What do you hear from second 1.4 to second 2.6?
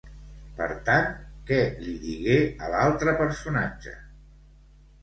què li digué